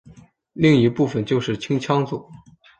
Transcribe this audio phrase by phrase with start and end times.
[0.53, 2.27] 另一部分就是青羌族。